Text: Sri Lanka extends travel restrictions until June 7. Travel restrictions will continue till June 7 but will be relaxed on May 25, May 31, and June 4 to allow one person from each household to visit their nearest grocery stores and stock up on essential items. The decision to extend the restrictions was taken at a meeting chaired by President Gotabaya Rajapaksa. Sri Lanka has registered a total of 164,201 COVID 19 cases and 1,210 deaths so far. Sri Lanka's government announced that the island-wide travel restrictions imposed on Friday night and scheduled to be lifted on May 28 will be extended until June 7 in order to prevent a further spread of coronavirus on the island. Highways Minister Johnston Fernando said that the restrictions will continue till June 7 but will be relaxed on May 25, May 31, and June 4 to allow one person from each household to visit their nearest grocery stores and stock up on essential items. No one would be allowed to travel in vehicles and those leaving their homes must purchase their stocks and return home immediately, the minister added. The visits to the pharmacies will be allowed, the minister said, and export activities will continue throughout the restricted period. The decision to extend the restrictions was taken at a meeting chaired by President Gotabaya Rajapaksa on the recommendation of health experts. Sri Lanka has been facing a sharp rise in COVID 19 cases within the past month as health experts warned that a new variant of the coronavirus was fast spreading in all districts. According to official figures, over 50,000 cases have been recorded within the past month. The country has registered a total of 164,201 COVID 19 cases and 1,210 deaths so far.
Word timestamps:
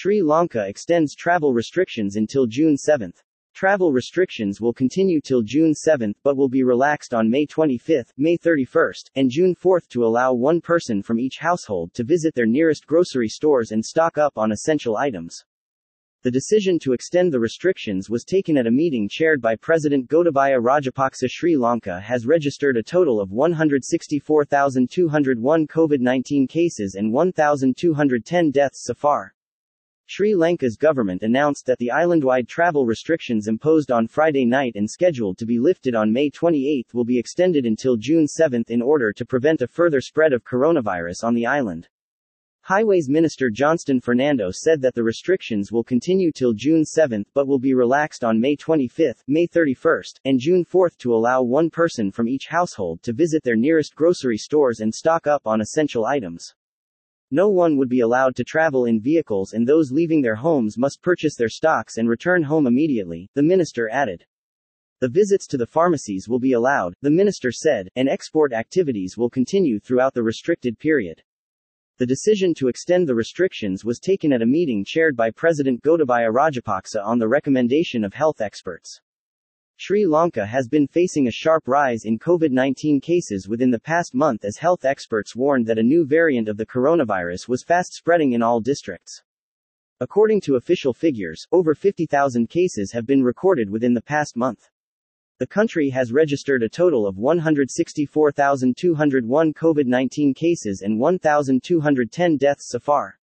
Sri 0.00 0.22
Lanka 0.22 0.64
extends 0.68 1.16
travel 1.16 1.52
restrictions 1.52 2.14
until 2.14 2.46
June 2.46 2.76
7. 2.76 3.12
Travel 3.52 3.90
restrictions 3.90 4.60
will 4.60 4.72
continue 4.72 5.20
till 5.20 5.42
June 5.42 5.74
7 5.74 6.14
but 6.22 6.36
will 6.36 6.48
be 6.48 6.62
relaxed 6.62 7.12
on 7.12 7.28
May 7.28 7.46
25, 7.46 8.12
May 8.16 8.36
31, 8.36 8.92
and 9.16 9.28
June 9.28 9.56
4 9.56 9.80
to 9.88 10.04
allow 10.04 10.32
one 10.32 10.60
person 10.60 11.02
from 11.02 11.18
each 11.18 11.38
household 11.38 11.92
to 11.94 12.04
visit 12.04 12.36
their 12.36 12.46
nearest 12.46 12.86
grocery 12.86 13.26
stores 13.26 13.72
and 13.72 13.84
stock 13.84 14.16
up 14.16 14.38
on 14.38 14.52
essential 14.52 14.96
items. 14.96 15.44
The 16.22 16.30
decision 16.30 16.78
to 16.78 16.92
extend 16.92 17.32
the 17.32 17.40
restrictions 17.40 18.08
was 18.08 18.22
taken 18.22 18.56
at 18.56 18.68
a 18.68 18.70
meeting 18.70 19.08
chaired 19.10 19.42
by 19.42 19.56
President 19.56 20.08
Gotabaya 20.08 20.62
Rajapaksa. 20.62 21.28
Sri 21.28 21.56
Lanka 21.56 21.98
has 21.98 22.24
registered 22.24 22.76
a 22.76 22.84
total 22.84 23.20
of 23.20 23.32
164,201 23.32 25.66
COVID 25.66 26.00
19 26.00 26.46
cases 26.46 26.94
and 26.94 27.12
1,210 27.12 28.52
deaths 28.52 28.84
so 28.84 28.94
far. 28.94 29.34
Sri 30.10 30.34
Lanka's 30.34 30.78
government 30.78 31.22
announced 31.22 31.66
that 31.66 31.78
the 31.78 31.90
island-wide 31.90 32.48
travel 32.48 32.86
restrictions 32.86 33.46
imposed 33.46 33.90
on 33.90 34.08
Friday 34.08 34.46
night 34.46 34.72
and 34.74 34.88
scheduled 34.88 35.36
to 35.36 35.44
be 35.44 35.58
lifted 35.58 35.94
on 35.94 36.10
May 36.10 36.30
28 36.30 36.94
will 36.94 37.04
be 37.04 37.18
extended 37.18 37.66
until 37.66 37.98
June 37.98 38.26
7 38.26 38.64
in 38.68 38.80
order 38.80 39.12
to 39.12 39.26
prevent 39.26 39.60
a 39.60 39.68
further 39.68 40.00
spread 40.00 40.32
of 40.32 40.44
coronavirus 40.44 41.24
on 41.24 41.34
the 41.34 41.44
island. 41.44 41.88
Highways 42.62 43.10
Minister 43.10 43.50
Johnston 43.50 44.00
Fernando 44.00 44.50
said 44.50 44.80
that 44.80 44.94
the 44.94 45.04
restrictions 45.04 45.70
will 45.70 45.84
continue 45.84 46.32
till 46.32 46.54
June 46.54 46.86
7 46.86 47.26
but 47.34 47.46
will 47.46 47.58
be 47.58 47.74
relaxed 47.74 48.24
on 48.24 48.40
May 48.40 48.56
25, 48.56 49.24
May 49.26 49.46
31, 49.46 50.02
and 50.24 50.40
June 50.40 50.64
4 50.64 50.88
to 51.00 51.14
allow 51.14 51.42
one 51.42 51.68
person 51.68 52.10
from 52.10 52.28
each 52.28 52.46
household 52.46 53.02
to 53.02 53.12
visit 53.12 53.42
their 53.44 53.56
nearest 53.56 53.94
grocery 53.94 54.38
stores 54.38 54.80
and 54.80 54.94
stock 54.94 55.26
up 55.26 55.46
on 55.46 55.60
essential 55.60 56.06
items. 56.06 56.54
No 57.30 57.50
one 57.50 57.76
would 57.76 57.88
be 57.88 58.00
allowed 58.00 58.36
to 58.36 58.44
travel 58.44 58.86
in 58.86 59.00
vehicles 59.00 59.52
and 59.52 59.66
those 59.66 59.92
leaving 59.92 60.22
their 60.22 60.36
homes 60.36 60.78
must 60.78 61.02
purchase 61.02 61.36
their 61.36 61.50
stocks 61.50 61.98
and 61.98 62.08
return 62.08 62.42
home 62.42 62.66
immediately, 62.66 63.28
the 63.34 63.42
minister 63.42 63.88
added. 63.90 64.24
The 65.00 65.08
visits 65.08 65.46
to 65.48 65.56
the 65.56 65.66
pharmacies 65.66 66.28
will 66.28 66.38
be 66.38 66.54
allowed, 66.54 66.94
the 67.02 67.10
minister 67.10 67.52
said, 67.52 67.88
and 67.96 68.08
export 68.08 68.52
activities 68.52 69.16
will 69.16 69.30
continue 69.30 69.78
throughout 69.78 70.14
the 70.14 70.22
restricted 70.22 70.78
period. 70.78 71.22
The 71.98 72.06
decision 72.06 72.54
to 72.54 72.68
extend 72.68 73.08
the 73.08 73.14
restrictions 73.14 73.84
was 73.84 74.00
taken 74.00 74.32
at 74.32 74.40
a 74.42 74.46
meeting 74.46 74.84
chaired 74.84 75.16
by 75.16 75.30
President 75.30 75.82
Gotabaya 75.82 76.32
Rajapaksa 76.32 77.04
on 77.04 77.18
the 77.18 77.28
recommendation 77.28 78.04
of 78.04 78.14
health 78.14 78.40
experts. 78.40 79.00
Sri 79.80 80.06
Lanka 80.06 80.44
has 80.44 80.66
been 80.66 80.88
facing 80.88 81.28
a 81.28 81.30
sharp 81.30 81.68
rise 81.68 82.04
in 82.04 82.18
COVID 82.18 82.50
19 82.50 83.00
cases 83.00 83.46
within 83.46 83.70
the 83.70 83.78
past 83.78 84.12
month 84.12 84.44
as 84.44 84.56
health 84.56 84.84
experts 84.84 85.36
warned 85.36 85.66
that 85.66 85.78
a 85.78 85.84
new 85.84 86.04
variant 86.04 86.48
of 86.48 86.56
the 86.56 86.66
coronavirus 86.66 87.46
was 87.46 87.62
fast 87.62 87.94
spreading 87.94 88.32
in 88.32 88.42
all 88.42 88.58
districts. 88.58 89.22
According 90.00 90.40
to 90.40 90.56
official 90.56 90.92
figures, 90.92 91.46
over 91.52 91.76
50,000 91.76 92.48
cases 92.48 92.90
have 92.90 93.06
been 93.06 93.22
recorded 93.22 93.70
within 93.70 93.94
the 93.94 94.02
past 94.02 94.36
month. 94.36 94.68
The 95.38 95.46
country 95.46 95.90
has 95.90 96.12
registered 96.12 96.64
a 96.64 96.68
total 96.68 97.06
of 97.06 97.16
164,201 97.16 99.54
COVID 99.54 99.86
19 99.86 100.34
cases 100.34 100.82
and 100.82 100.98
1,210 100.98 102.36
deaths 102.36 102.68
so 102.68 102.80
far. 102.80 103.20